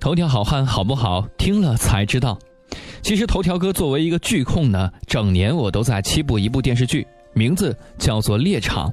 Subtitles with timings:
[0.00, 1.26] 头条好汉好不好？
[1.36, 2.38] 听了才知道。
[3.02, 8.88] 其实头条哥作为一个剧控呢，整年我都在七部一部电视剧，名字叫做《猎场》。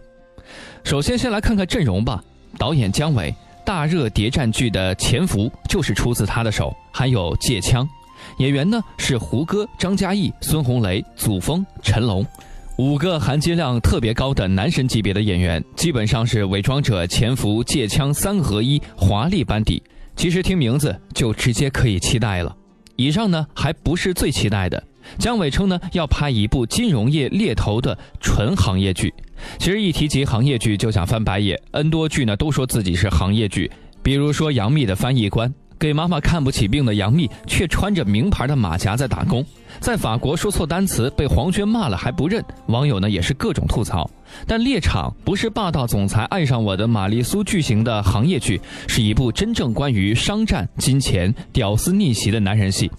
[0.83, 2.21] 首先，先来看看阵容吧。
[2.57, 3.33] 导演姜伟，
[3.65, 7.85] 大热谍战剧的《潜伏》就是出自他的手，还有《借枪》。
[8.39, 12.25] 演员呢是胡歌、张嘉译、孙红雷、祖峰、陈龙，
[12.77, 19.81] 五个含金量特别高的男神级别的演员，基本上是《伪装者》《潜伏》《借枪》三合一华丽班底。
[20.17, 22.53] 其实听名字就直接可以期待了。
[22.95, 24.83] 以上呢还不是最期待的，
[25.19, 29.13] 姜伟称呢要拍一部金融业猎头的纯行业剧。
[29.59, 35.53] 其实一提及行业剧就想翻白眼，N 多剧呢都说自己是行业剧，比如说杨幂的翻译官。
[35.79, 39.45] 给妈妈看不起病的杨幂，却穿着名牌的马甲在打工，
[39.79, 44.09] 在法国说错单词被黄轩骂了还不认，网友呢也是各种吐槽。
[44.45, 52.91] 但《猎场》不是霸道总裁爱上我的玛丽苏剧情的行业剧，是一部真正关于商战、金钱、屌丝逆袭的男人戏。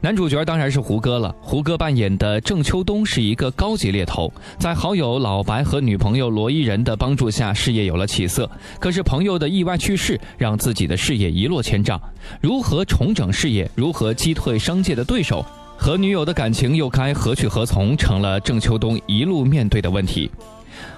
[0.00, 1.34] 男主角当然是胡歌了。
[1.40, 8.50] 胡歌扮演的郑秋冬是一个高级猎头，在好友老白和女朋友罗伊人的帮助下，事业有了起色。
[8.80, 12.00] 可是朋友的意外去世，让自己的事业一落千丈。
[12.40, 13.70] 如何重整事业？
[13.74, 15.44] 如何击退商界的对手？
[15.76, 17.96] 和女友的感情又该何去何从？
[17.96, 20.30] 成了郑秋冬一路面对的问题。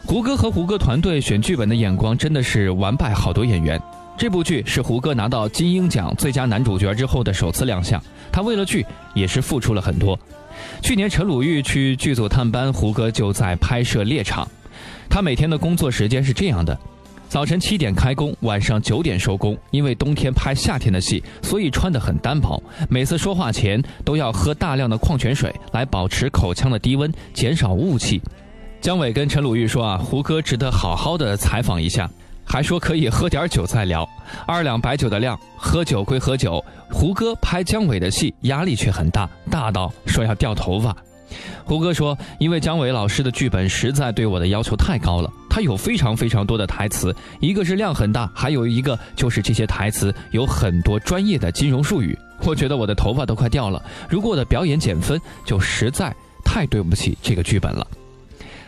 [0.06, 3.80] 胡歌和胡歌团队选剧本的眼光真的是完败好多演员。
[4.16, 10.18] 这部剧是胡歌拿到金鹰奖最佳男主角之后的首次亮相，他为了剧也是付出了很多。
[10.80, 14.44] 去年陈鲁豫去剧组探班，胡歌就在拍摄《猎场》。
[15.10, 16.78] 他每天的工作时间是这样的：
[17.28, 19.58] 早晨七点开工，晚上九点收工。
[19.72, 22.62] 因为冬天拍夏天的戏，所以穿得很单薄。
[22.88, 28.22] 每次说话前都要喝大量的矿泉水来保持口腔的低温，减少雾气。
[28.80, 32.08] 姜伟跟陈鲁豫说啊，胡歌值得好好的采访一下。
[32.46, 34.08] 还说可以喝点酒再聊，
[34.46, 36.64] 二两白酒的量，喝酒归喝酒。
[36.90, 40.94] 胡歌拍姜伟的戏压力却很大，大到说要掉头发。
[41.64, 52.16] 胡歌说，因为姜伟老师的剧本实在对我的要求太高了，他有非常非常多的台词，一个是量很大，还有一个就是这些台词有很多专业的金融术语。
[52.42, 56.14] 我觉得我的头发都快掉了，如果我的表演减分，就实在
[56.44, 57.84] 太对不起这个剧本了。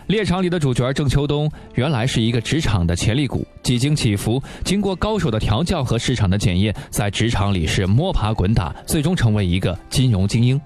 [0.07, 10.61] 猎场里的主角郑秋冬原来是一个职场的潜力股，几经起伏，经过高手的调教和市场的检验，在职场里是摸爬滚打，最终成为一个金融精英。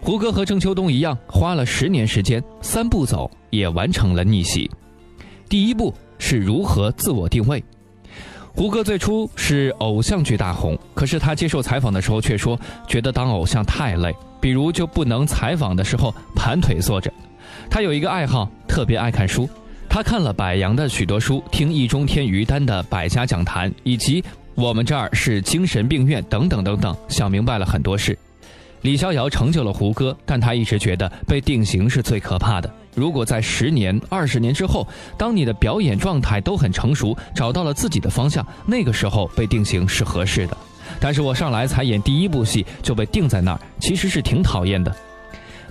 [0.00, 4.68] 胡歌和郑秋冬一样，花了十年时间，三步走也完成了逆袭。
[5.48, 7.62] 第一步是如何自我定位。
[8.56, 12.58] 胡歌最初是偶像剧大红，可是他接受采访的时候却说，
[12.88, 17.12] 觉得当偶像太累，比如就不能采访的时候盘腿坐着。
[17.70, 19.48] 他有一个爱好，特别爱看书。
[19.88, 24.22] 他看了柏杨的许多书，听易中天、于丹的百家讲坛，以及
[24.54, 28.18] 我们这儿是精神病院等等等等，想明白了很多事。
[28.82, 32.70] 李逍遥成就了胡歌，但他一直觉得被定型是最可怕的。
[32.94, 34.86] 如果在十年、二十年之后，
[35.16, 40.56] 当你的表演状态都很成熟，找到了自己的方向，那个时候被定型是合适的。
[41.00, 44.94] 但是我上来才演第一部戏就被定在那儿，其实是挺讨厌的。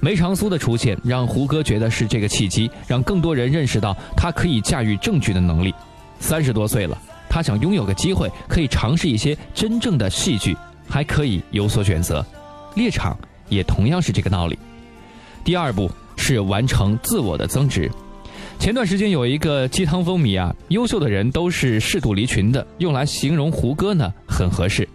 [0.03, 5.73] 梅长苏的出现让胡歌觉得是这个契机，让更多人认识到他可以驾驭正剧的能力。
[6.19, 6.97] 三十多岁了，
[7.29, 10.57] 他想拥有个机会，可以尝试一些真正的戏剧，
[10.89, 12.23] 还可以有所选择。
[12.75, 14.59] 猎场也同样是这个道理。
[15.41, 17.89] 第二步是完成自我的增值。
[18.59, 24.85] 前段时间有一个鸡汤风靡啊，优秀的人都是适度离群的，用来形容胡歌呢很合适。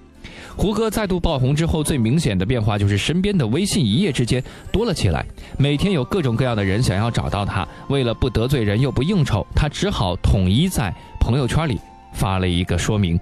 [0.59, 4.43] 胡歌再度爆红之后，最明显的变化就是身边的微信一夜之间
[4.73, 5.25] 多了起来，
[5.57, 7.67] 每天有各种各样的人想要找到他。
[7.89, 11.79] 为了不得罪人又不应酬，他只好统一在朋友圈里
[12.13, 13.19] 发了一个说明。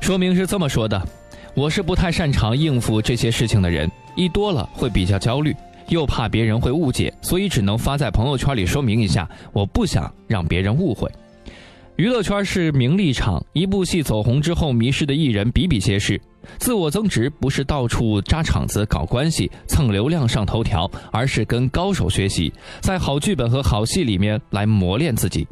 [0.00, 0.98] 说明是这么说的
[1.54, 5.54] ：“我是不太擅长应付这些事情的人，一多了会比较焦虑，
[5.88, 11.06] 又怕别人会误解，所以只能发在朋友圈里说明一下，我不想让别人误会。”
[11.96, 16.18] 娱乐圈是名利场，一部戏走红之后，迷失的艺人比比皆是。
[16.58, 25.46] 自我增值不是到处扎场子、搞关系、蹭流量、上头条，而是跟高手学习，在好剧本和好戏里面来磨练自己。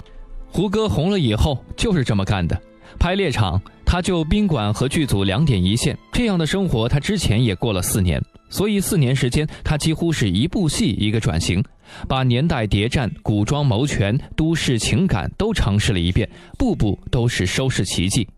[0.48, 2.60] 胡歌红了以后就是这么干的，
[2.98, 11.62] 拍猎场他就宾馆和剧组两点一线，这样的生活他之前也过了四年，所以四年时间他几乎是一部戏一个转型，
[12.08, 16.28] 把年代谍战、古装谋权、都市情感都尝试了一遍，
[16.58, 18.24] 步步都是收视奇迹。《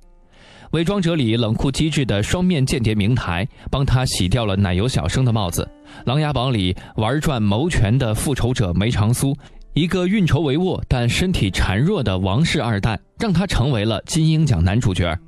[0.72, 5.62] 伪装者》里冷酷机智的双面间谍明台，帮他洗掉了奶油小生的帽子；
[6.04, 9.34] 《琅琊榜》里玩转谋权的复仇者梅长苏，
[9.72, 15.18] 一个运筹帷幄但身体孱弱的王氏二代，让他成为了金鹰奖男主角。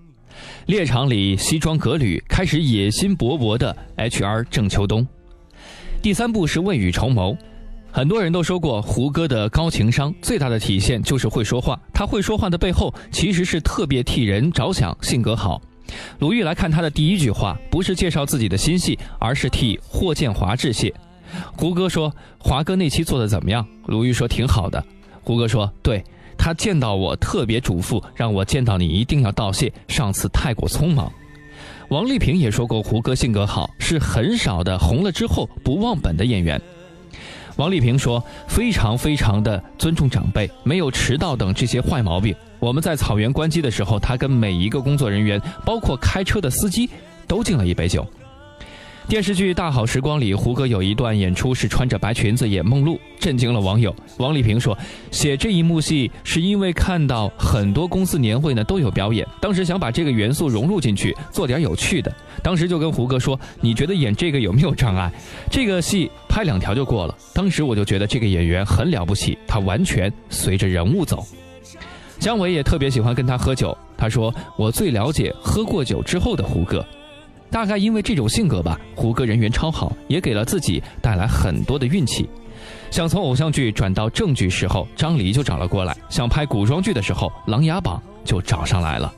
[0.66, 5.06] 猎场里西装革履、开始野心勃勃的 HR 郑秋冬。
[6.02, 7.34] 第三部是未雨绸缪。
[7.92, 11.78] 很多人都说过，胡歌的高情商最大的体现就是会说话。
[11.92, 15.60] 他会说话的背后，其实是特别替人着想，性格好。
[16.20, 20.94] 鲁豫来看他的第一句话，不是介绍自己的新戏，而是替霍建华致谢。
[21.56, 24.82] 胡歌说：“华哥那期做的怎么样？”鲁豫说：“挺好的。”
[25.22, 26.02] 胡歌说：“对
[26.38, 31.12] 他见到我特别嘱咐，让我见到你一定要道谢，上次太过匆忙。”
[31.90, 36.60] 王丽萍也说过，胡歌性格好，是很少的红了之后不忘本的演员。
[37.60, 42.34] 王丽萍说：“非常非常的尊重长辈，没有迟到等这些坏毛病。
[42.58, 46.88] 我们在草原关机的时候，他跟每一个工作人员，包括开车的司机，
[47.28, 48.06] 都敬了一杯酒。”
[49.10, 53.92] 电视剧《大好时光》里，胡歌有一段演出是穿着白裙子演梦露，震惊了网友。
[54.18, 54.78] 王丽萍说
[55.10, 62.14] ：“写这一幕戏是因为看到很多公司年会呢都有表演，当时想把这个元素融入进去，做点有趣的。
[62.40, 65.10] 当时就跟胡歌说：‘你觉得演这个有没有障碍？
[65.50, 71.26] 这个戏拍两条就过了。’当时我就觉得这个演员很了不起，他完全随着人物走。
[72.20, 76.86] 姜伟也特别喜欢跟他喝酒，他说：‘我最了解喝过酒之后的胡歌。’”
[77.50, 82.28] 大概因为这种性格吧，胡歌人缘超好，也给了自己带来很多的运气。
[82.90, 89.12] 想从偶像剧转到正剧时候，张黎就找了过来；想拍古装剧的时候，《琅琊榜》就找上来了。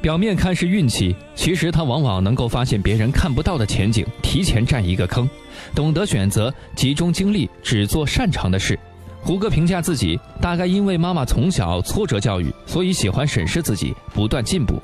[0.00, 5.28] 表面看是运气，其实他往往能够发现别人看不到的前景，提前占一个坑，
[5.74, 8.78] 懂得选择，集中精力只做擅长的事。
[9.22, 14.80] 胡歌评价自己，大概因为妈妈从小挫折教育，所以喜欢审视自己，不断进步。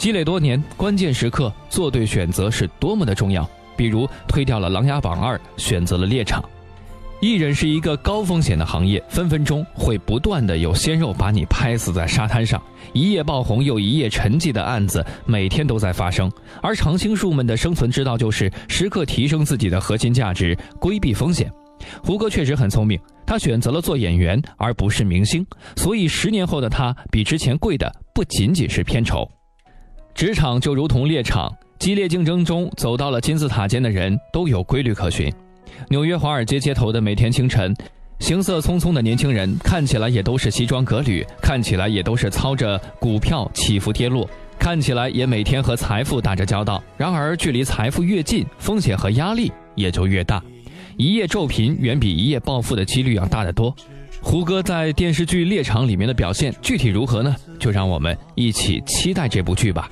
[0.00, 3.46] 积累多年，关键时刻做对选择是多么的重要。
[3.76, 6.42] 比如推掉了《琅琊榜二》，选择了猎场。
[7.20, 12.58] 艺人是一个高风险的行业，分分钟会不断的有鲜肉把你拍死在沙滩上。
[12.94, 16.32] 一夜爆红又一夜沉寂的案子每天都在发生。
[16.62, 21.52] 而常青树们的生存之道就是时刻提升自己的核心价值，规避风险。
[22.02, 29.30] 胡歌确实很聪明，他选择了做演员而不是明星，所以十年后的他比之前贵的不仅仅是片酬。
[30.14, 35.32] 职场就如同猎场，激烈竞争中走到了金字塔尖的人都有规律可循。
[35.88, 37.74] 纽约华尔街街头的每天清晨，
[38.18, 44.28] 行色匆匆的年轻人看起来也都是西装革履，看起来也都是操着股票起伏跌落，
[44.58, 46.82] 看起来也每天和财富打着交道。
[46.98, 50.42] 然而，距离财富越近，风险和压力也就越大。
[50.98, 53.74] 一夜骤贫远比一夜暴富的几率要大得多。
[54.22, 57.34] 胡歌在电视剧《猎场》里面的表现具体如何呢？
[57.58, 59.90] 就让我们一起期待这部剧吧。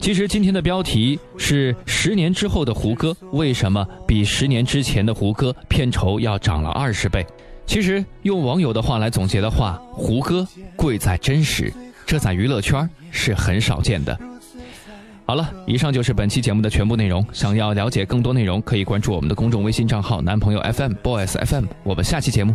[0.00, 7.26] 其实今天的标题是“十年之后的胡歌为什么比十年之前的胡歌片酬要涨了二十倍”。
[7.66, 11.72] 其实用网友的话来总结的话，胡歌贵在真实，
[12.06, 14.18] 这在娱乐圈是很少见的。
[15.26, 17.24] 好了，以上就是本期节目的全部内容。
[17.32, 21.66] 想要了解更多内容，可以关注我们的公众微信账号“男朋友 FM Boys FM”。
[21.84, 22.54] 我们下期节目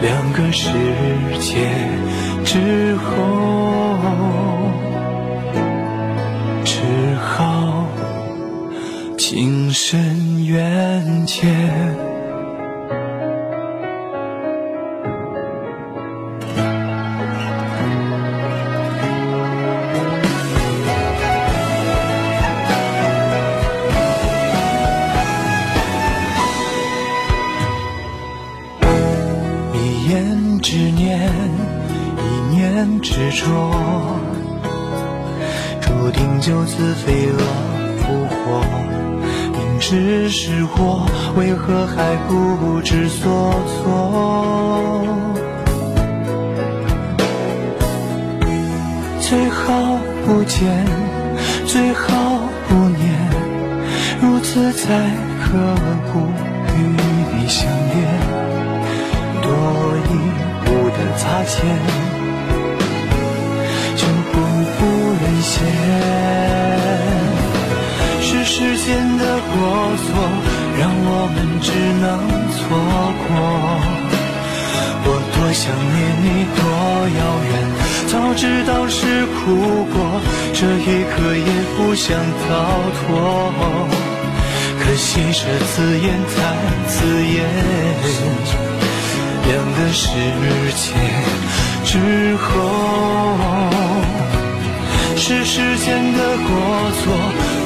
[0.00, 0.70] 两个世
[1.40, 1.68] 界
[2.44, 3.96] 之后，
[6.64, 6.80] 只
[7.16, 7.86] 好
[9.18, 12.09] 情深缘浅。
[33.02, 33.46] 执着，
[35.80, 37.38] 注定就此飞蛾
[37.98, 38.62] 扑火。
[39.52, 41.06] 明知是祸，
[41.36, 45.06] 为何还不知所措？
[49.20, 50.86] 最好不见，
[51.66, 53.12] 最好不念，
[54.20, 54.88] 如此才
[55.42, 55.74] 可
[56.12, 56.20] 不
[56.76, 58.39] 与你相恋。
[59.72, 60.10] 多一
[60.64, 61.54] 步的擦肩。
[65.40, 65.64] 线
[68.20, 69.52] 是时间的过
[69.96, 70.06] 错，
[70.78, 72.06] 让我们只能
[72.52, 72.58] 错
[73.24, 73.28] 过。
[75.06, 76.60] 我多想念你，多
[77.18, 77.52] 遥远。
[78.08, 79.40] 早知道是苦
[79.90, 79.96] 果，
[80.52, 82.06] 这一刻也不想
[82.44, 82.48] 逃
[83.00, 83.00] 脱。
[84.78, 86.36] 可惜这字眼太
[86.86, 86.92] 刺
[87.24, 87.38] 眼，
[89.46, 90.04] 两个世
[90.74, 90.84] 界
[91.84, 91.90] 之
[92.36, 92.48] 后。
[95.16, 96.48] 是时间的过
[96.98, 97.02] 错，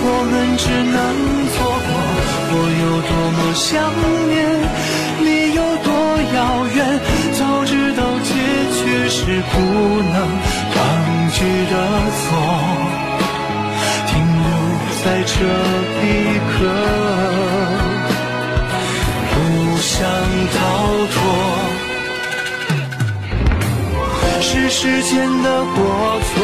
[0.07, 0.97] 我们只能
[1.55, 1.89] 错过。
[2.51, 3.65] 我有多么想
[4.29, 4.35] 念，
[5.25, 5.89] 你有多
[6.35, 6.37] 遥
[6.75, 6.77] 远。
[7.33, 8.29] 早知道结
[8.75, 9.17] 局是
[9.51, 9.55] 不
[10.13, 10.17] 能
[10.75, 10.77] 抗
[11.33, 11.37] 拒
[11.71, 11.75] 的
[12.21, 12.27] 错，
[14.09, 14.13] 停
[14.43, 14.47] 留
[15.05, 15.33] 在这
[16.03, 16.05] 一
[16.51, 16.53] 刻，
[24.77, 25.79] 时间的过
[26.27, 26.35] 错，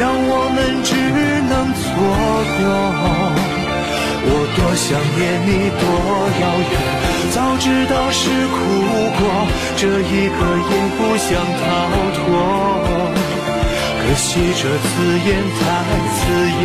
[0.00, 0.96] 让我们只
[1.44, 1.84] 能错
[2.56, 2.58] 过。
[4.28, 5.84] 我多想念你，多
[6.40, 6.74] 遥远。
[7.34, 8.18] 早知道是
[8.48, 8.56] 苦
[9.18, 9.20] 果，
[9.76, 10.36] 这一刻
[10.72, 11.28] 也不想
[11.60, 11.64] 逃
[12.16, 12.18] 脱。
[14.00, 14.88] 可惜这字
[15.26, 15.28] 眼
[15.60, 15.60] 太
[16.16, 16.16] 刺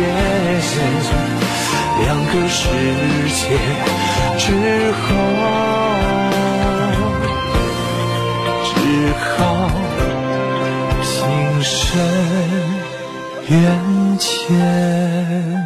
[2.00, 2.64] 两个世
[3.36, 3.38] 界
[4.38, 4.48] 之
[4.96, 5.04] 后，
[8.64, 8.72] 只
[9.36, 9.51] 好。
[13.52, 15.61] 眼前。